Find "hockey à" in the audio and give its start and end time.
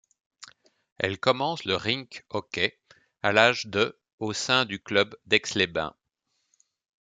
2.31-3.31